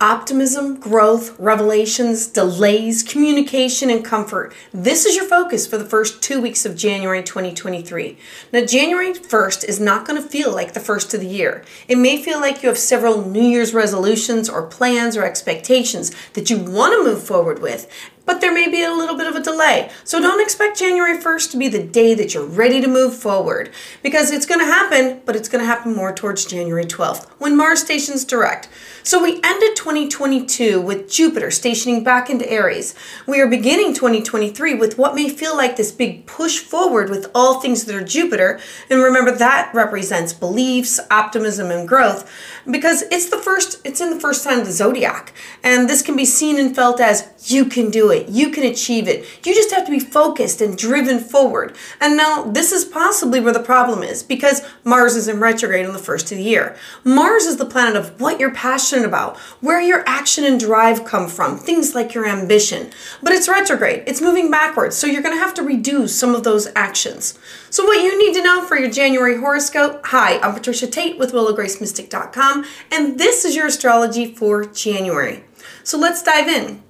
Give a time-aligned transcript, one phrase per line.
[0.00, 4.52] optimism, growth, revelations, delays, communication, and comfort.
[4.72, 8.18] This is your focus for the first two weeks of January 2023.
[8.52, 11.64] Now, January 1st is not going to feel like the first of the year.
[11.88, 16.50] It may feel like you have several New Year's resolutions or plans or expectations that
[16.50, 17.90] you want to move forward with,
[18.26, 19.90] but there may be a little bit of a delay.
[20.04, 23.70] So don't expect January 1st to be the day that you're ready to move forward
[24.02, 27.56] because it's going to happen, but it's going to happen more towards January 12th when
[27.56, 28.68] Mars stations direct.
[29.02, 32.92] So we ended 2022 with Jupiter stationing back into Aries.
[33.24, 37.60] We are beginning 2023 with what may feel like this big push forward with all
[37.60, 38.58] things that are Jupiter.
[38.90, 42.28] And remember that represents beliefs, optimism, and growth
[42.68, 45.32] because it's the first, it's in the first sign of the zodiac.
[45.62, 48.15] And this can be seen and felt as you can do it.
[48.24, 49.26] You can achieve it.
[49.44, 51.76] You just have to be focused and driven forward.
[52.00, 55.92] And now this is possibly where the problem is because Mars is in retrograde on
[55.92, 56.76] the first of the year.
[57.04, 61.28] Mars is the planet of what you're passionate about, where your action and drive come
[61.28, 62.90] from, things like your ambition.
[63.22, 64.04] But it's retrograde.
[64.06, 64.96] It's moving backwards.
[64.96, 67.38] So you're going to have to reduce some of those actions.
[67.70, 70.00] So what you need to know for your January horoscope.
[70.06, 75.44] Hi, I'm Patricia Tate with willowgracemystic.com and this is your astrology for January.
[75.82, 76.85] So let's dive in.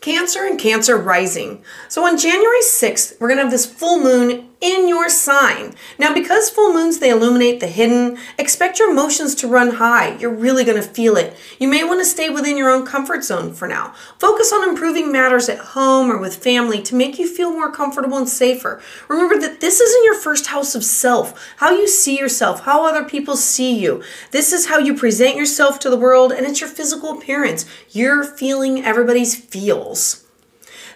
[0.00, 1.62] Cancer and Cancer rising.
[1.88, 5.74] So on January 6th, we're going to have this full moon in your sign.
[5.98, 10.16] Now, because full moons, they illuminate the hidden, expect your emotions to run high.
[10.16, 11.36] You're really going to feel it.
[11.58, 13.94] You may want to stay within your own comfort zone for now.
[14.18, 18.16] Focus on improving matters at home or with family to make you feel more comfortable
[18.16, 18.80] and safer.
[19.08, 23.04] Remember that this isn't your first house of self, how you see yourself, how other
[23.04, 24.02] people see you.
[24.30, 27.66] This is how you present yourself to the world, and it's your physical appearance.
[27.90, 30.25] You're feeling everybody's feels.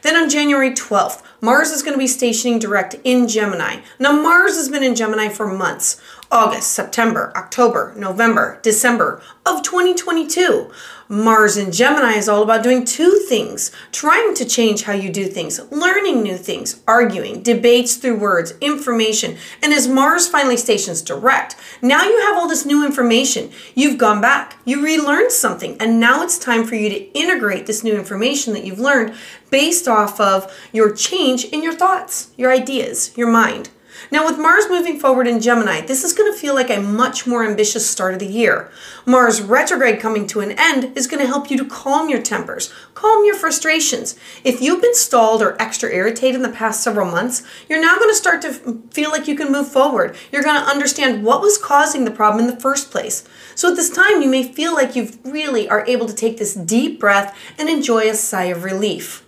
[0.03, 3.81] Then on January 12th, Mars is going to be stationing direct in Gemini.
[3.99, 10.71] Now, Mars has been in Gemini for months August, September, October, November, December of 2022.
[11.13, 15.27] Mars in Gemini is all about doing two things trying to change how you do
[15.27, 19.37] things, learning new things, arguing, debates through words, information.
[19.61, 23.51] And as Mars finally stations direct, now you have all this new information.
[23.75, 27.83] You've gone back, you relearned something, and now it's time for you to integrate this
[27.83, 29.13] new information that you've learned
[29.51, 33.69] based off of your change in your thoughts, your ideas, your mind.
[34.11, 37.27] Now, with Mars moving forward in Gemini, this is going to feel like a much
[37.27, 38.71] more ambitious start of the year.
[39.07, 42.73] Mars retrograde coming to an end is going to help you to calm your tempers,
[42.95, 44.19] calm your frustrations.
[44.43, 48.11] If you've been stalled or extra irritated in the past several months, you're now going
[48.11, 50.17] to start to feel like you can move forward.
[50.33, 53.29] You're going to understand what was causing the problem in the first place.
[53.55, 56.55] So at this time, you may feel like you really are able to take this
[56.55, 59.27] deep breath and enjoy a sigh of relief.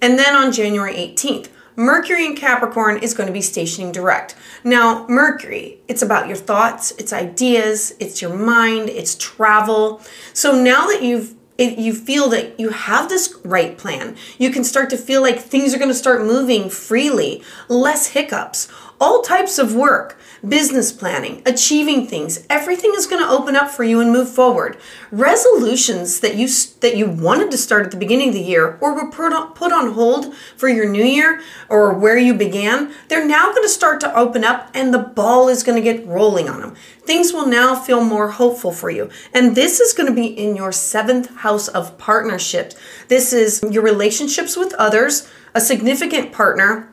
[0.00, 4.34] And then on January 18th, Mercury in Capricorn is going to be stationing direct.
[4.64, 10.02] Now, Mercury, it's about your thoughts, it's ideas, it's your mind, it's travel.
[10.32, 14.62] So now that you've it, you feel that you have this right plan, you can
[14.62, 18.68] start to feel like things are going to start moving freely, less hiccups,
[19.00, 22.46] all types of work business planning, achieving things.
[22.48, 24.76] Everything is going to open up for you and move forward.
[25.10, 26.48] Resolutions that you
[26.80, 29.52] that you wanted to start at the beginning of the year or were put on,
[29.54, 33.68] put on hold for your new year or where you began, they're now going to
[33.68, 36.76] start to open up and the ball is going to get rolling on them.
[37.00, 39.10] Things will now feel more hopeful for you.
[39.32, 42.76] And this is going to be in your seventh house of partnerships.
[43.08, 46.87] This is your relationships with others, a significant partner,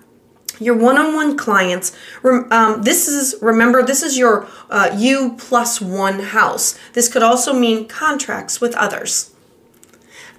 [0.60, 6.78] your one-on-one clients um, this is remember this is your uh, you plus one house
[6.94, 9.32] this could also mean contracts with others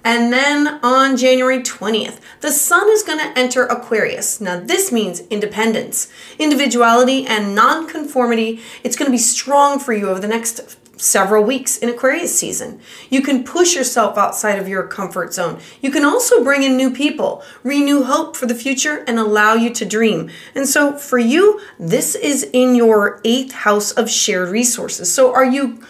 [0.07, 4.39] and then on January 20th, the sun is going to enter Aquarius.
[4.39, 8.61] Now, this means independence, individuality, and nonconformity.
[8.85, 12.79] It's going to be strong for you over the next several weeks in Aquarius season.
[13.09, 15.59] You can push yourself outside of your comfort zone.
[15.81, 19.73] You can also bring in new people, renew hope for the future, and allow you
[19.73, 20.29] to dream.
[20.55, 25.13] And so for you, this is in your eighth house of shared resources.
[25.13, 25.81] So are you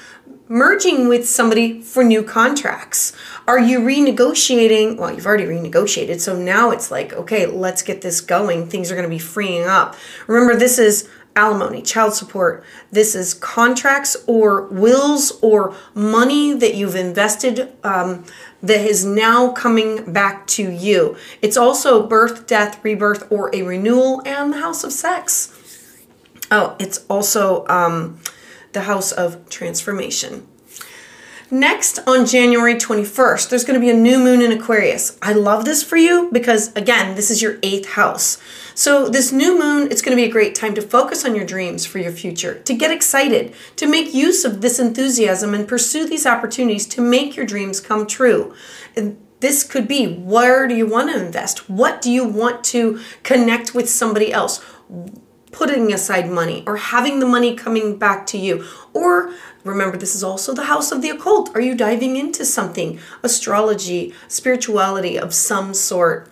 [0.50, 3.14] merging with somebody for new contracts?
[3.48, 4.98] Are you renegotiating?
[4.98, 6.22] Well, you've already renegotiated.
[6.22, 8.68] So now it's like, okay, let's get this going.
[8.68, 9.96] Things are going to be freeing up.
[10.28, 12.64] Remember, this is alimony, child support.
[12.92, 18.26] This is contracts or wills or money that you've invested um,
[18.62, 21.16] that is now coming back to you.
[21.42, 25.54] It's also birth, death, rebirth, or a renewal, and the house of sex.
[26.50, 28.20] Oh, it's also um,
[28.74, 30.48] the house of transformation.
[31.50, 35.18] Next, on January 21st, there's going to be a new moon in Aquarius.
[35.22, 38.38] I love this for you because, again, this is your eighth house.
[38.76, 41.46] So, this new moon, it's going to be a great time to focus on your
[41.46, 46.06] dreams for your future, to get excited, to make use of this enthusiasm and pursue
[46.06, 48.54] these opportunities to make your dreams come true.
[48.98, 51.70] And this could be where do you want to invest?
[51.70, 54.62] What do you want to connect with somebody else?
[55.58, 58.64] Putting aside money or having the money coming back to you.
[58.94, 59.34] Or
[59.64, 61.56] remember, this is also the house of the occult.
[61.56, 63.00] Are you diving into something?
[63.24, 66.30] Astrology, spirituality of some sort.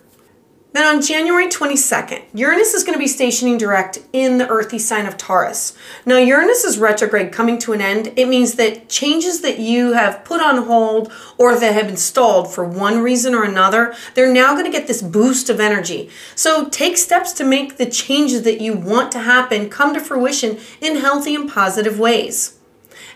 [0.72, 5.06] Then on January 22nd, Uranus is going to be stationing direct in the earthy sign
[5.06, 5.76] of Taurus.
[6.04, 8.12] Now, Uranus is retrograde coming to an end.
[8.16, 12.52] It means that changes that you have put on hold or that have been stalled
[12.52, 16.10] for one reason or another, they're now going to get this boost of energy.
[16.34, 20.58] So take steps to make the changes that you want to happen come to fruition
[20.82, 22.55] in healthy and positive ways.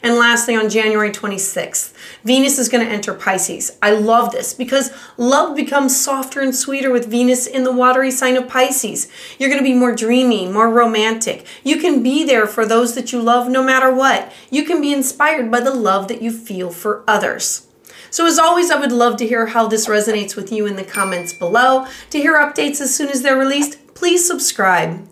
[0.03, 1.93] And lastly, on January 26th,
[2.25, 3.77] Venus is going to enter Pisces.
[3.83, 8.37] I love this because love becomes softer and sweeter with Venus in the watery sign
[8.37, 9.09] of Pisces.
[9.39, 11.47] You're going to be more dreamy, more romantic.
[11.63, 14.33] You can be there for those that you love no matter what.
[14.51, 17.67] You can be inspired by the love that you feel for others.
[18.11, 20.83] So, as always, I would love to hear how this resonates with you in the
[20.83, 21.87] comments below.
[22.11, 25.07] To hear updates as soon as they're released, please subscribe.